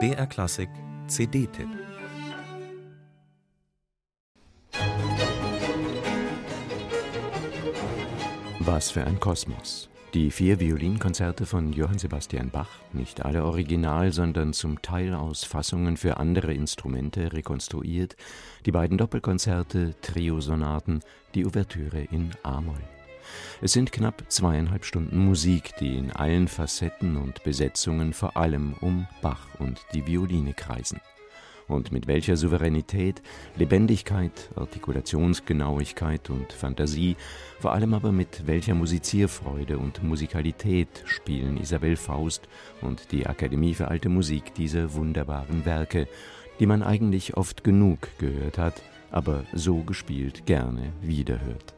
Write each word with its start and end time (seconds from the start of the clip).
BR 0.00 0.26
Klassik 0.26 0.68
CD-Tipp 1.06 1.68
Was 8.58 8.90
für 8.90 9.04
ein 9.04 9.20
Kosmos. 9.20 9.88
Die 10.12 10.32
vier 10.32 10.58
Violinkonzerte 10.58 11.46
von 11.46 11.72
Johann 11.72 11.98
Sebastian 11.98 12.50
Bach, 12.50 12.68
nicht 12.92 13.24
alle 13.24 13.44
original, 13.44 14.10
sondern 14.12 14.52
zum 14.52 14.82
Teil 14.82 15.14
aus 15.14 15.44
Fassungen 15.44 15.96
für 15.96 16.16
andere 16.16 16.52
Instrumente 16.52 17.32
rekonstruiert, 17.32 18.16
die 18.66 18.72
beiden 18.72 18.98
Doppelkonzerte, 18.98 19.94
Trio-Sonaten, 20.02 21.00
die 21.34 21.46
Ouvertüre 21.46 22.00
in 22.10 22.30
A-Moll. 22.42 22.93
Es 23.60 23.72
sind 23.72 23.92
knapp 23.92 24.24
zweieinhalb 24.28 24.84
Stunden 24.84 25.18
Musik, 25.18 25.76
die 25.80 25.96
in 25.96 26.10
allen 26.10 26.48
Facetten 26.48 27.16
und 27.16 27.42
Besetzungen 27.44 28.12
vor 28.12 28.36
allem 28.36 28.74
um 28.80 29.06
Bach 29.22 29.48
und 29.58 29.80
die 29.94 30.06
Violine 30.06 30.54
kreisen 30.54 31.00
und 31.68 31.92
mit 31.92 32.06
welcher 32.06 32.36
Souveränität, 32.36 33.22
Lebendigkeit, 33.56 34.50
Artikulationsgenauigkeit 34.56 36.30
und 36.30 36.52
Fantasie, 36.52 37.16
vor 37.58 37.72
allem 37.72 37.94
aber 37.94 38.12
mit 38.12 38.46
welcher 38.46 38.74
Musizierfreude 38.74 39.78
und 39.78 40.02
Musikalität 40.02 40.88
spielen 41.06 41.56
Isabel 41.56 41.96
Faust 41.96 42.48
und 42.80 43.12
die 43.12 43.26
Akademie 43.26 43.74
für 43.74 43.88
alte 43.88 44.08
Musik 44.08 44.54
diese 44.54 44.94
wunderbaren 44.94 45.64
Werke, 45.64 46.08
die 46.60 46.66
man 46.66 46.82
eigentlich 46.82 47.36
oft 47.36 47.64
genug 47.64 48.08
gehört 48.18 48.58
hat, 48.58 48.82
aber 49.10 49.44
so 49.52 49.82
gespielt 49.82 50.46
gerne 50.46 50.92
wiederhört. 51.00 51.74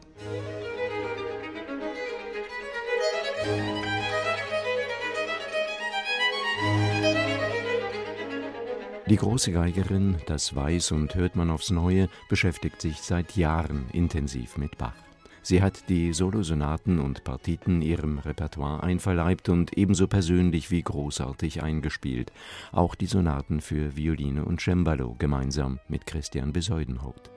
Die 9.09 9.15
große 9.15 9.53
Geigerin, 9.53 10.17
das 10.25 10.53
weiß 10.53 10.91
und 10.91 11.15
hört 11.15 11.37
man 11.37 11.49
aufs 11.49 11.71
Neue, 11.71 12.09
beschäftigt 12.27 12.81
sich 12.81 12.97
seit 12.97 13.37
Jahren 13.37 13.85
intensiv 13.93 14.57
mit 14.57 14.77
Bach. 14.77 14.95
Sie 15.41 15.61
hat 15.61 15.87
die 15.87 16.11
Solosonaten 16.11 16.99
und 16.99 17.23
Partiten 17.23 17.81
ihrem 17.81 18.19
Repertoire 18.19 18.83
einverleibt 18.83 19.47
und 19.47 19.77
ebenso 19.77 20.07
persönlich 20.07 20.71
wie 20.71 20.81
großartig 20.83 21.63
eingespielt, 21.63 22.33
auch 22.73 22.95
die 22.95 23.05
Sonaten 23.05 23.61
für 23.61 23.95
Violine 23.95 24.43
und 24.43 24.59
Cembalo 24.59 25.15
gemeinsam 25.17 25.79
mit 25.87 26.05
Christian 26.05 26.51
Besäudenhout. 26.51 27.31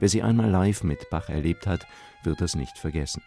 Wer 0.00 0.10
sie 0.10 0.22
einmal 0.22 0.50
live 0.50 0.84
mit 0.84 1.08
Bach 1.08 1.30
erlebt 1.30 1.66
hat, 1.66 1.86
wird 2.24 2.42
das 2.42 2.54
nicht 2.54 2.76
vergessen. 2.76 3.22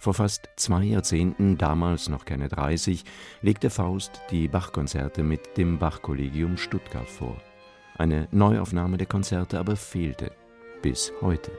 Vor 0.00 0.14
fast 0.14 0.48
zwei 0.56 0.84
Jahrzehnten, 0.84 1.58
damals 1.58 2.08
noch 2.08 2.24
keine 2.24 2.48
30, 2.48 3.04
legte 3.42 3.70
Faust 3.70 4.20
die 4.30 4.48
Bach-Konzerte 4.48 5.22
mit 5.22 5.56
dem 5.56 5.78
Bach-Kollegium 5.78 6.56
Stuttgart 6.56 7.08
vor. 7.08 7.36
Eine 7.96 8.28
Neuaufnahme 8.32 8.96
der 8.96 9.06
Konzerte 9.06 9.58
aber 9.58 9.76
fehlte. 9.76 10.32
Bis 10.82 11.12
heute. 11.20 11.52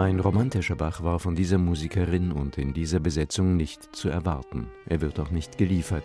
Ein 0.00 0.18
romantischer 0.18 0.76
Bach 0.76 1.02
war 1.02 1.18
von 1.18 1.34
dieser 1.34 1.58
Musikerin 1.58 2.32
und 2.32 2.56
in 2.56 2.72
dieser 2.72 3.00
Besetzung 3.00 3.58
nicht 3.58 3.94
zu 3.94 4.08
erwarten. 4.08 4.70
Er 4.86 5.02
wird 5.02 5.20
auch 5.20 5.30
nicht 5.30 5.58
geliefert. 5.58 6.04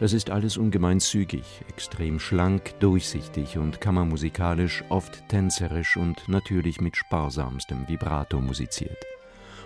Das 0.00 0.14
ist 0.14 0.30
alles 0.30 0.56
ungemein 0.56 0.98
zügig, 0.98 1.44
extrem 1.68 2.18
schlank, 2.20 2.72
durchsichtig 2.80 3.58
und 3.58 3.82
kammermusikalisch, 3.82 4.82
oft 4.88 5.28
tänzerisch 5.28 5.98
und 5.98 6.26
natürlich 6.26 6.80
mit 6.80 6.96
sparsamstem 6.96 7.86
Vibrato 7.86 8.40
musiziert. 8.40 8.96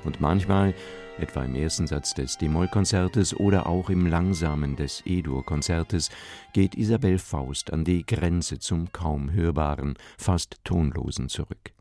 Und 0.02 0.20
manchmal, 0.20 0.74
etwa 1.20 1.44
im 1.44 1.54
ersten 1.54 1.86
Satz 1.86 2.14
des 2.14 2.36
D-Moll-Konzertes 2.36 3.36
oder 3.36 3.68
auch 3.68 3.90
im 3.90 4.08
langsamen 4.08 4.74
des 4.74 5.04
E-Dur-Konzertes, 5.06 6.10
geht 6.52 6.74
Isabel 6.74 7.16
Faust 7.18 7.72
an 7.72 7.84
die 7.84 8.04
Grenze 8.04 8.58
zum 8.58 8.90
kaum 8.90 9.30
hörbaren, 9.30 9.94
fast 10.16 10.56
tonlosen 10.64 11.28
zurück. 11.28 11.77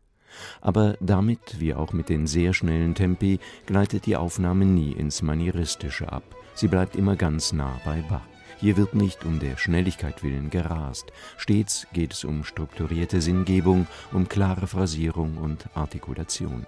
Aber 0.60 0.96
damit, 1.00 1.60
wie 1.60 1.74
auch 1.74 1.92
mit 1.92 2.08
den 2.08 2.26
sehr 2.26 2.54
schnellen 2.54 2.94
Tempi, 2.94 3.38
gleitet 3.66 4.06
die 4.06 4.16
Aufnahme 4.16 4.64
nie 4.64 4.92
ins 4.92 5.22
Manieristische 5.22 6.12
ab. 6.12 6.22
Sie 6.54 6.68
bleibt 6.68 6.96
immer 6.96 7.16
ganz 7.16 7.52
nah 7.52 7.80
bei 7.84 8.02
Bach. 8.08 8.22
Hier 8.60 8.76
wird 8.76 8.94
nicht 8.94 9.24
um 9.24 9.38
der 9.38 9.56
Schnelligkeit 9.56 10.24
willen 10.24 10.50
gerast. 10.50 11.12
Stets 11.36 11.86
geht 11.92 12.12
es 12.12 12.24
um 12.24 12.42
strukturierte 12.42 13.20
Sinngebung, 13.20 13.86
um 14.12 14.28
klare 14.28 14.66
Phrasierung 14.66 15.36
und 15.36 15.68
Artikulation. 15.74 16.66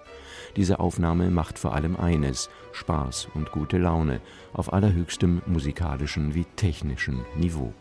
Diese 0.55 0.79
Aufnahme 0.79 1.29
macht 1.31 1.59
vor 1.59 1.75
allem 1.75 1.97
eines: 1.97 2.49
Spaß 2.71 3.27
und 3.33 3.51
gute 3.51 3.77
Laune 3.77 4.21
auf 4.53 4.71
allerhöchstem 4.71 5.41
musikalischen 5.47 6.33
wie 6.33 6.45
technischen 6.55 7.25
Niveau. 7.35 7.73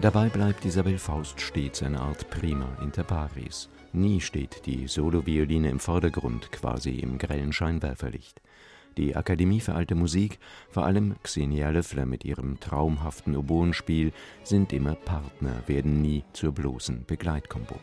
Dabei 0.00 0.28
bleibt 0.28 0.64
Isabel 0.64 0.96
Faust 0.96 1.40
stets 1.40 1.82
eine 1.82 2.00
Art 2.00 2.30
Prima 2.30 2.68
inter 2.80 3.02
pares. 3.02 3.68
Nie 3.92 4.20
steht 4.20 4.64
die 4.64 4.86
Solovioline 4.86 5.70
im 5.70 5.80
Vordergrund, 5.80 6.52
quasi 6.52 6.90
im 7.00 7.18
grellen 7.18 7.52
Scheinwerferlicht. 7.52 8.40
Die 8.96 9.16
Akademie 9.16 9.58
für 9.58 9.74
alte 9.74 9.96
Musik, 9.96 10.38
vor 10.70 10.84
allem 10.86 11.16
Xenia 11.24 11.70
Löffler 11.70 12.06
mit 12.06 12.24
ihrem 12.24 12.60
traumhaften 12.60 13.36
Oboenspiel, 13.36 14.12
sind 14.44 14.72
immer 14.72 14.94
Partner, 14.94 15.64
werden 15.66 16.00
nie 16.00 16.22
zur 16.32 16.52
bloßen 16.52 17.04
Begleitkombo. 17.04 17.74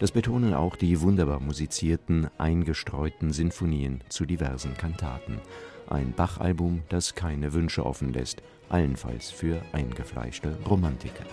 Das 0.00 0.12
betonen 0.12 0.54
auch 0.54 0.76
die 0.76 1.02
wunderbar 1.02 1.40
musizierten, 1.40 2.28
eingestreuten 2.38 3.32
Sinfonien 3.32 4.02
zu 4.08 4.24
diversen 4.24 4.74
Kantaten. 4.74 5.40
Ein 5.88 6.14
Bach-Album, 6.16 6.82
das 6.88 7.14
keine 7.14 7.52
Wünsche 7.52 7.84
offen 7.84 8.14
lässt, 8.14 8.42
allenfalls 8.70 9.30
für 9.30 9.60
eingefleischte 9.72 10.56
Romantiker. 10.66 11.24